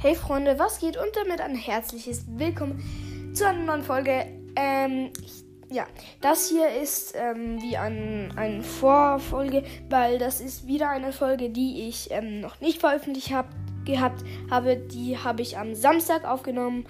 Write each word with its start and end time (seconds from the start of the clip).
Hey 0.00 0.14
Freunde, 0.14 0.60
was 0.60 0.78
geht? 0.78 0.96
Und 0.96 1.08
damit 1.16 1.40
ein 1.40 1.56
herzliches 1.56 2.24
Willkommen 2.28 3.34
zu 3.34 3.48
einer 3.48 3.64
neuen 3.64 3.82
Folge. 3.82 4.26
Ähm, 4.54 5.10
ich, 5.24 5.42
ja, 5.70 5.88
das 6.20 6.48
hier 6.48 6.70
ist 6.80 7.14
ähm, 7.16 7.60
wie 7.60 7.76
ein, 7.76 8.32
eine 8.36 8.62
Vorfolge, 8.62 9.64
weil 9.90 10.20
das 10.20 10.40
ist 10.40 10.68
wieder 10.68 10.88
eine 10.88 11.12
Folge, 11.12 11.50
die 11.50 11.88
ich 11.88 12.12
ähm, 12.12 12.40
noch 12.40 12.60
nicht 12.60 12.78
veröffentlicht 12.78 13.32
hab, 13.32 13.48
gehabt 13.84 14.22
habe. 14.52 14.76
Die 14.76 15.18
habe 15.18 15.42
ich 15.42 15.58
am 15.58 15.74
Samstag 15.74 16.24
aufgenommen. 16.24 16.86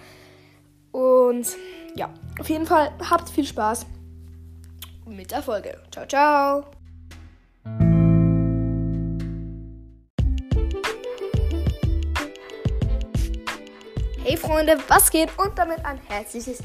Und 0.92 1.48
ja, 1.94 2.12
auf 2.38 2.50
jeden 2.50 2.66
Fall 2.66 2.90
habt 3.08 3.30
viel 3.30 3.46
Spaß 3.46 3.86
mit 5.06 5.30
der 5.30 5.42
Folge. 5.42 5.80
Ciao, 5.90 6.06
ciao. 6.06 6.77
Hey 14.28 14.36
Freunde, 14.36 14.76
was 14.88 15.10
geht? 15.10 15.30
Und 15.38 15.56
damit 15.58 15.82
ein 15.86 15.98
herzliches 16.06 16.58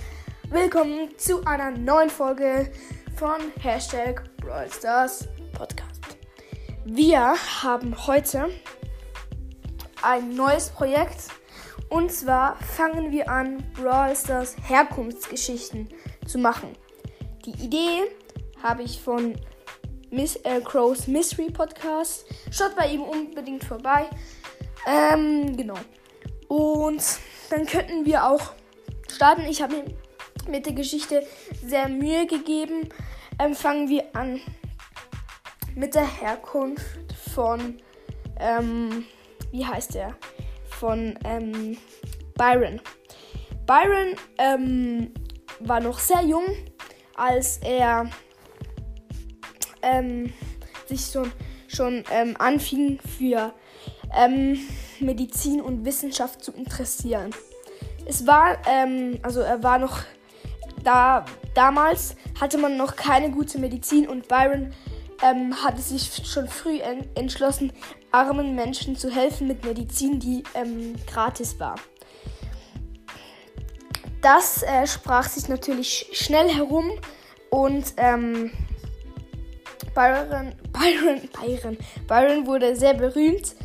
Willkommen 0.49 1.17
zu 1.17 1.45
einer 1.45 1.72
neuen 1.72 2.09
Folge 2.09 2.70
von 3.16 3.39
Hashtag 3.62 4.22
Brawl 4.36 4.70
Stars 4.70 5.30
Podcast. 5.53 6.02
Wir 6.84 7.36
haben 7.63 7.95
heute 8.05 8.49
ein 10.02 10.36
neues 10.36 10.72
Projekt 10.72 11.30
und 11.88 12.12
zwar 12.12 12.58
fangen 12.58 13.13
wir 13.13 13.30
an, 13.30 13.64
Brawl 13.72 14.14
Stars 14.14 14.58
Herkunftsgeschichten 14.67 15.88
zu 16.27 16.39
machen. 16.39 16.73
Die 17.45 17.64
Idee 17.64 18.02
habe 18.61 18.84
ich 18.84 19.02
von 19.02 19.39
Miss 20.11 20.36
äh, 20.44 20.59
Crows 20.59 21.08
Mystery 21.08 21.50
Podcast. 21.50 22.25
Schaut 22.52 22.75
bei 22.75 22.88
ihm 22.88 23.03
unbedingt 23.03 23.64
vorbei. 23.64 24.09
Ähm, 24.86 25.56
genau. 25.56 25.78
Und 26.50 27.02
dann 27.54 27.68
könnten 27.68 28.06
wir 28.06 28.26
auch 28.26 28.54
starten. 29.12 29.44
Ich 29.44 29.62
habe 29.62 29.76
mir 29.76 29.86
mit 30.50 30.66
der 30.66 30.73
Geschichte 30.73 31.23
sehr 31.64 31.88
Mühe 31.88 32.26
gegeben. 32.26 32.90
Ähm, 33.40 33.54
fangen 33.54 33.90
wir 33.90 34.16
an 34.16 34.42
mit 35.76 35.94
der 35.94 36.08
Herkunft 36.22 37.14
von, 37.31 37.78
ähm, 38.40 39.06
wie 39.52 39.66
heißt 39.66 39.94
der? 39.94 40.16
Von 40.66 41.18
ähm, 41.26 41.78
Byron. 42.36 42.81
Byron 43.68 44.16
ähm, 44.40 45.14
war 45.59 45.80
noch 45.80 46.00
sehr 46.00 46.24
jung, 46.24 46.46
als 47.16 47.59
er 47.59 48.09
ähm, 49.84 50.34
sich 50.88 51.06
schon, 51.06 51.31
schon 51.68 52.04
ähm, 52.12 52.36
anfing 52.40 53.00
für 53.18 53.54
ähm, 54.16 54.59
Medizin 55.00 55.61
und 55.61 55.86
Wissenschaft 55.86 56.44
zu 56.44 56.52
interessieren. 56.52 57.31
Es 58.06 58.28
war, 58.28 58.58
ähm, 58.67 59.19
also 59.23 59.42
er 59.42 59.64
war 59.64 59.80
noch 59.80 60.02
da, 60.83 61.25
damals 61.53 62.16
hatte 62.39 62.58
man 62.58 62.78
noch 62.78 62.95
keine 62.95 63.31
gute 63.31 63.58
Medizin 63.59 64.08
und 64.08 64.28
Byron 64.28 64.73
ähm, 65.22 65.56
hatte 65.64 65.81
sich 65.81 66.11
schon 66.28 66.47
früh 66.47 66.80
en 66.80 67.08
entschlossen, 67.16 67.72
armen 68.11 68.56
Menschen 68.56 68.95
zu 68.95 69.09
helfen 69.09 69.47
mit 69.47 69.64
Medizin, 69.64 70.19
die 70.19 70.44
ähm, 70.53 70.95
gratis 71.08 71.59
war. 71.59 71.75
Das 74.22 74.64
äh, 74.64 74.88
sprach 74.88 75.28
sich 75.28 75.47
natürlich 75.50 76.09
schnell 76.14 76.50
herum 76.50 76.91
und 77.50 77.94
ähm, 77.97 78.52
Byron, 79.94 80.53
Byron, 80.72 81.22
Byron, 81.39 81.78
Byron 82.08 82.47
wurde 82.47 82.75
sehr 82.75 82.94
berühmt 82.94 83.56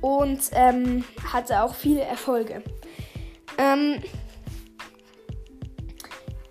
und 0.00 0.40
ähm, 0.52 1.04
hatte 1.32 1.62
auch 1.62 1.74
viele 1.74 2.02
Erfolge. 2.02 2.62
Ähm, 3.58 4.02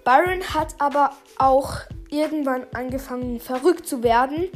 Byron 0.04 0.44
hat 0.54 0.76
aber 0.80 1.12
auch 1.38 1.80
irgendwann 2.10 2.66
angefangen 2.74 3.40
verrückt 3.40 3.88
zu 3.88 4.04
werden 4.04 4.50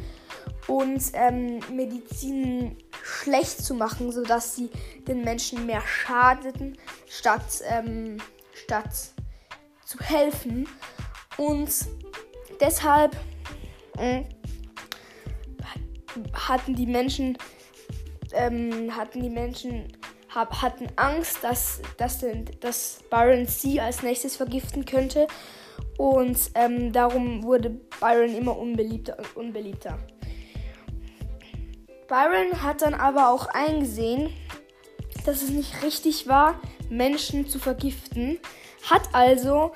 und 0.67 1.01
ähm, 1.13 1.59
Medizin 1.73 2.77
schlecht 3.03 3.65
zu 3.65 3.73
machen, 3.73 4.11
sodass 4.11 4.55
sie 4.55 4.69
den 5.07 5.23
Menschen 5.23 5.65
mehr 5.65 5.81
schadeten, 5.81 6.77
statt, 7.07 7.63
ähm, 7.67 8.17
statt 8.53 8.93
zu 9.83 9.99
helfen. 9.99 10.67
Und 11.37 11.69
deshalb 12.59 13.15
äh, 13.97 14.23
hatten 16.33 16.75
die 16.75 16.85
Menschen 16.85 17.37
ähm, 18.33 18.95
hatten 18.95 19.21
die 19.21 19.29
Menschen 19.29 19.91
hab, 20.29 20.61
hatten 20.61 20.87
Angst, 20.95 21.43
dass, 21.43 21.81
dass, 21.97 22.23
dass 22.59 22.99
Byron 23.09 23.45
sie 23.47 23.81
als 23.81 24.03
nächstes 24.03 24.35
vergiften 24.35 24.85
könnte. 24.85 25.27
Und 25.97 26.37
ähm, 26.55 26.93
darum 26.93 27.43
wurde 27.43 27.69
Byron 27.99 28.35
immer 28.35 28.57
unbeliebter 28.57 29.17
und 29.17 29.35
unbeliebter. 29.35 29.99
Byron 32.07 32.63
hat 32.63 32.81
dann 32.81 32.93
aber 32.93 33.29
auch 33.29 33.47
eingesehen, 33.47 34.33
dass 35.25 35.41
es 35.41 35.49
nicht 35.49 35.83
richtig 35.83 36.27
war, 36.27 36.59
Menschen 36.89 37.47
zu 37.47 37.59
vergiften. 37.59 38.39
Hat 38.89 39.09
also 39.13 39.71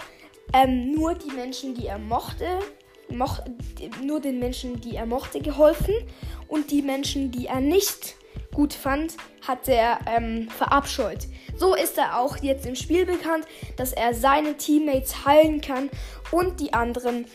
ähm, 0.53 0.91
nur 0.91 1.15
die 1.15 1.31
Menschen, 1.31 1.75
die 1.75 1.87
er 1.87 1.99
mochte, 1.99 2.59
moch, 3.09 3.39
nur 4.03 4.19
den 4.19 4.39
Menschen, 4.39 4.81
die 4.81 4.95
er 4.95 5.05
mochte, 5.05 5.41
geholfen 5.41 5.93
und 6.47 6.71
die 6.71 6.81
Menschen, 6.81 7.31
die 7.31 7.47
er 7.47 7.59
nicht 7.59 8.15
gut 8.53 8.73
fand, 8.73 9.15
hat 9.45 9.67
er 9.67 9.99
ähm, 10.07 10.49
verabscheut. 10.49 11.27
So 11.57 11.75
ist 11.75 11.97
er 11.97 12.19
auch 12.19 12.37
jetzt 12.37 12.65
im 12.65 12.75
Spiel 12.75 13.05
bekannt, 13.05 13.45
dass 13.77 13.93
er 13.93 14.13
seine 14.13 14.55
Teammates 14.57 15.25
heilen 15.25 15.61
kann 15.61 15.89
und 16.31 16.59
die 16.59 16.73
anderen 16.73 17.25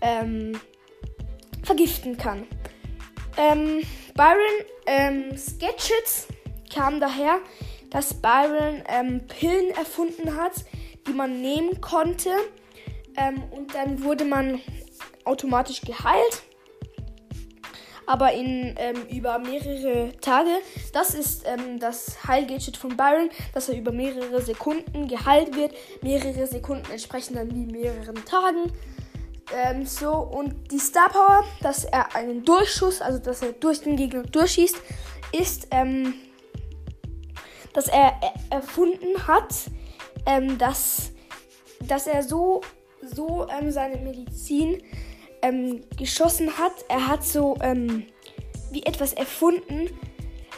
ähm, 0.00 0.60
vergiften 1.62 2.16
kann. 2.16 2.46
Ähm, 3.36 3.82
Byron 4.14 4.64
ähm, 4.86 5.36
Sketchits 5.36 6.28
kam 6.72 7.00
daher, 7.00 7.38
dass 7.90 8.14
Byron 8.14 8.82
ähm, 8.88 9.26
Pillen 9.26 9.70
erfunden 9.70 10.36
hat, 10.36 10.64
die 11.06 11.12
man 11.12 11.40
nehmen 11.40 11.80
konnte. 11.80 12.30
Ähm, 13.16 13.42
und 13.50 13.74
dann 13.74 14.02
wurde 14.02 14.24
man 14.24 14.60
automatisch 15.24 15.80
geheilt 15.82 16.42
aber 18.08 18.32
in 18.32 18.74
ähm, 18.78 18.96
über 19.10 19.38
mehrere 19.38 20.12
Tage. 20.22 20.48
Das 20.94 21.14
ist 21.14 21.44
ähm, 21.46 21.78
das 21.78 22.26
Heil-Gadget 22.26 22.78
von 22.78 22.96
Byron, 22.96 23.28
dass 23.52 23.68
er 23.68 23.76
über 23.76 23.92
mehrere 23.92 24.40
Sekunden 24.40 25.06
geheilt 25.08 25.54
wird. 25.54 25.74
Mehrere 26.00 26.46
Sekunden 26.46 26.90
entsprechen 26.90 27.34
dann 27.34 27.54
wie 27.54 27.66
mehreren 27.66 28.24
Tagen. 28.24 28.72
Ähm, 29.54 29.84
so, 29.84 30.12
und 30.12 30.72
die 30.72 30.78
Star 30.78 31.10
Power, 31.10 31.44
dass 31.60 31.84
er 31.84 32.16
einen 32.16 32.44
Durchschuss, 32.44 33.02
also 33.02 33.18
dass 33.18 33.42
er 33.42 33.52
durch 33.52 33.82
den 33.82 33.96
Gegner 33.96 34.22
durchschießt, 34.22 34.76
ist, 35.32 35.68
ähm, 35.70 36.14
dass 37.74 37.88
er 37.88 38.18
erfunden 38.48 39.26
hat, 39.26 39.54
ähm, 40.24 40.56
dass, 40.56 41.12
dass 41.86 42.06
er 42.06 42.22
so, 42.22 42.62
so 43.02 43.46
ähm, 43.50 43.70
seine 43.70 43.98
Medizin 43.98 44.82
ähm, 45.42 45.82
geschossen 45.96 46.58
hat. 46.58 46.72
Er 46.88 47.08
hat 47.08 47.24
so 47.24 47.56
ähm, 47.60 48.06
wie 48.70 48.82
etwas 48.82 49.12
erfunden, 49.12 49.88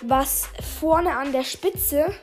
was 0.03 0.49
vorne 0.81 1.17
an 1.17 1.33
der 1.33 1.45
Spitze 1.45 2.15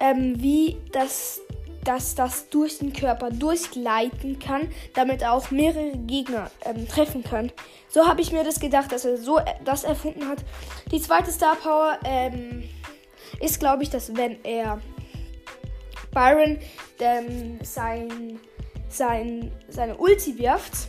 ähm, 0.00 0.34
wie 0.42 0.76
das, 0.92 1.40
dass 1.84 2.14
das 2.14 2.48
durch 2.50 2.78
den 2.78 2.92
Körper 2.92 3.30
durchgleiten 3.30 4.38
kann, 4.38 4.68
damit 4.94 5.22
er 5.22 5.32
auch 5.32 5.50
mehrere 5.50 5.92
Gegner 5.92 6.50
ähm, 6.64 6.88
treffen 6.88 7.22
kann. 7.22 7.52
So 7.88 8.06
habe 8.06 8.20
ich 8.20 8.32
mir 8.32 8.44
das 8.44 8.60
gedacht, 8.60 8.92
dass 8.92 9.04
er 9.04 9.16
so 9.16 9.40
das 9.64 9.84
erfunden 9.84 10.28
hat. 10.28 10.38
Die 10.90 11.00
zweite 11.00 11.30
Star 11.30 11.56
Power 11.56 11.98
ähm, 12.04 12.64
ist, 13.40 13.60
glaube 13.60 13.82
ich, 13.82 13.90
dass 13.90 14.16
wenn 14.16 14.42
er 14.44 14.80
Byron 16.12 16.58
ähm, 17.00 17.58
sein, 17.62 18.40
sein, 18.88 19.52
seine 19.68 19.96
Ulti 19.96 20.38
wirft, 20.38 20.88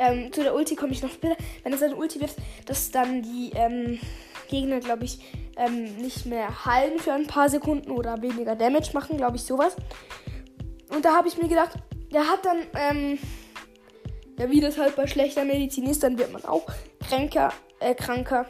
ähm, 0.00 0.32
zu 0.32 0.42
der 0.42 0.54
Ulti 0.54 0.74
komme 0.74 0.92
ich 0.92 1.02
noch 1.02 1.12
später. 1.12 1.36
Wenn 1.62 1.72
er 1.72 1.78
seine 1.78 1.94
Ulti 1.94 2.20
wirft, 2.20 2.36
dass 2.66 2.90
dann 2.90 3.22
die 3.22 3.52
ähm, 3.54 4.00
Gegner, 4.48 4.80
glaube 4.80 5.04
ich, 5.04 5.20
ähm, 5.56 5.96
nicht 5.96 6.26
mehr 6.26 6.64
heilen 6.64 6.98
für 6.98 7.12
ein 7.12 7.26
paar 7.26 7.48
Sekunden 7.48 7.90
oder 7.90 8.20
weniger 8.22 8.56
Damage 8.56 8.90
machen, 8.94 9.18
glaube 9.18 9.36
ich, 9.36 9.42
sowas. 9.42 9.76
Und 10.88 11.04
da 11.04 11.14
habe 11.14 11.28
ich 11.28 11.36
mir 11.36 11.48
gedacht, 11.48 11.74
der 12.12 12.26
hat 12.26 12.44
dann, 12.44 12.62
ähm, 12.74 13.18
ja, 14.38 14.50
wie 14.50 14.60
das 14.60 14.78
halt 14.78 14.96
bei 14.96 15.06
schlechter 15.06 15.44
Medizin 15.44 15.86
ist, 15.86 16.02
dann 16.02 16.18
wird 16.18 16.32
man 16.32 16.44
auch 16.44 16.66
kränker, 17.06 17.52
äh, 17.78 17.94
kranker. 17.94 18.46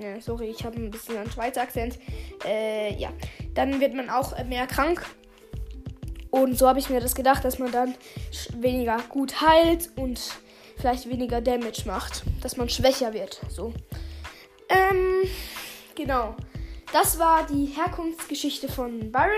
Ja, 0.00 0.20
sorry, 0.20 0.46
ich 0.46 0.64
habe 0.64 0.76
ein 0.76 0.90
bisschen 0.90 1.18
einen 1.18 1.30
Schweizer 1.30 1.62
Akzent. 1.62 1.98
Äh, 2.44 2.94
ja, 2.94 3.10
dann 3.54 3.80
wird 3.80 3.94
man 3.94 4.10
auch 4.10 4.42
mehr 4.44 4.66
krank. 4.66 5.06
Und 6.30 6.58
so 6.58 6.68
habe 6.68 6.78
ich 6.78 6.90
mir 6.90 7.00
das 7.00 7.14
gedacht, 7.14 7.44
dass 7.44 7.58
man 7.58 7.70
dann 7.70 7.94
weniger 8.58 8.98
gut 9.08 9.40
heilt 9.40 9.90
und 9.96 10.20
vielleicht 10.76 11.08
weniger 11.08 11.40
Damage 11.40 11.82
macht, 11.86 12.22
dass 12.42 12.56
man 12.56 12.68
schwächer 12.68 13.12
wird. 13.12 13.40
So. 13.48 13.72
Ähm, 14.68 15.28
genau. 15.94 16.34
das 16.92 17.18
war 17.18 17.46
die 17.46 17.66
Herkunftsgeschichte 17.66 18.68
von 18.68 19.12
Byron. 19.12 19.30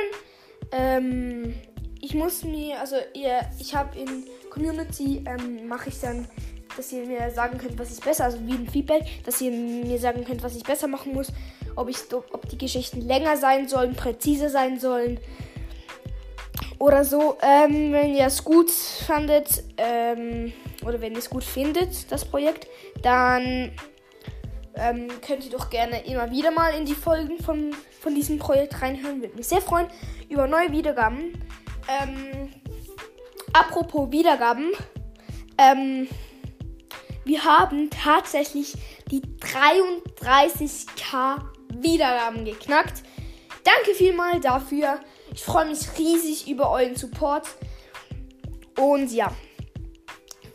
Ähm, 0.73 1.55
ich 2.01 2.15
muss 2.15 2.45
mir, 2.45 2.79
also 2.81 2.97
ihr, 3.15 3.41
ich 3.59 3.75
habe 3.75 3.99
in 3.99 4.25
Community, 4.51 5.25
ähm, 5.27 5.67
mache 5.67 5.89
ich 5.89 6.01
dann, 6.01 6.29
dass 6.77 6.93
ihr 6.93 7.05
mir 7.07 7.31
sagen 7.31 7.59
könnt, 7.59 7.79
was 7.79 7.93
ich 7.97 8.01
besser, 8.01 8.25
also 8.25 8.39
wie 8.47 8.53
ein 8.53 8.69
Feedback, 8.69 9.05
dass 9.25 9.41
ihr 9.41 9.51
mir 9.51 9.99
sagen 9.99 10.25
könnt, 10.25 10.43
was 10.43 10.57
ich 10.57 10.63
besser 10.63 10.87
machen 10.87 11.13
muss, 11.13 11.33
ob, 11.75 11.89
ich, 11.89 11.99
ob 12.13 12.49
die 12.49 12.59
Geschichten 12.59 13.01
länger 13.01 13.37
sein 13.37 13.69
sollen, 13.69 13.95
präziser 13.95 14.49
sein 14.49 14.79
sollen 14.79 15.19
oder 16.79 17.05
so. 17.05 17.37
Ähm, 17.43 17.93
wenn 17.93 18.15
ihr 18.15 18.27
es 18.27 18.45
gut 18.45 18.71
fandet, 18.71 19.65
ähm, 19.77 20.53
oder 20.85 21.01
wenn 21.01 21.13
ihr 21.13 21.19
es 21.19 21.31
gut 21.31 21.45
findet, 21.45 22.11
das 22.11 22.25
Projekt, 22.25 22.67
dann 23.03 23.73
ähm, 24.75 25.09
könnt 25.27 25.45
ihr 25.45 25.51
doch 25.51 25.71
gerne 25.71 26.05
immer 26.07 26.31
wieder 26.31 26.51
mal 26.51 26.75
in 26.75 26.85
die 26.85 26.95
Folgen 26.95 27.39
von, 27.39 27.75
von 28.01 28.15
diesem 28.15 28.39
Projekt 28.39 28.81
reinhören. 28.81 29.21
Würde 29.21 29.37
mich 29.37 29.49
sehr 29.49 29.61
freuen 29.61 29.89
über 30.29 30.47
neue 30.47 30.71
Wiedergaben. 30.71 31.43
Ähm, 31.89 32.51
apropos 33.53 34.11
Wiedergaben. 34.13 34.73
Ähm, 35.59 36.07
wir 37.25 37.45
haben 37.45 37.91
tatsächlich 37.91 38.75
die 39.11 39.23
33k 39.41 41.43
Wiedergaben 41.75 42.45
geknackt. 42.45 43.03
Danke 43.65 43.95
vielmal 43.95 44.41
dafür. 44.41 45.01
Ich 45.35 45.43
freue 45.43 45.67
mich 45.67 45.81
riesig 45.99 46.49
über 46.49 46.71
euren 46.71 46.97
Support. 46.97 47.49
Und 48.79 49.13
ja, 49.13 49.33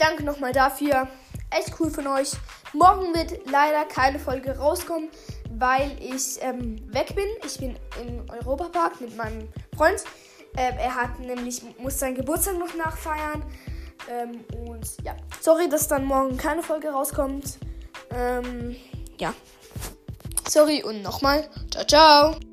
danke 0.03 0.23
nochmal 0.23 0.51
dafür. 0.51 1.07
Echt 1.49 1.79
cool 1.79 1.89
von 1.89 2.07
euch. 2.07 2.31
Morgen 2.73 3.13
wird 3.13 3.49
leider 3.49 3.85
keine 3.85 4.19
Folge 4.19 4.57
rauskommen, 4.57 5.09
weil 5.51 5.95
ich 5.99 6.39
ähm, 6.41 6.81
weg 6.93 7.15
bin. 7.15 7.27
Ich 7.45 7.57
bin 7.57 7.75
im 8.01 8.25
Europapark 8.29 8.99
mit 8.99 9.15
meinem 9.15 9.47
Freund. 9.77 10.03
Ähm, 10.57 10.75
er 10.77 10.95
hat 10.95 11.19
nämlich, 11.19 11.61
muss 11.77 11.99
seinen 11.99 12.15
Geburtstag 12.15 12.57
noch 12.57 12.73
nachfeiern. 12.75 13.43
Ähm, 14.11 14.43
und 14.67 14.85
ja, 15.03 15.15
sorry, 15.39 15.69
dass 15.69 15.87
dann 15.87 16.03
morgen 16.03 16.35
keine 16.37 16.63
Folge 16.63 16.89
rauskommt. 16.89 17.59
Ähm, 18.11 18.75
ja. 19.19 19.33
Sorry 20.49 20.83
und 20.83 21.01
nochmal. 21.01 21.47
Ciao, 21.71 21.85
ciao. 21.85 22.52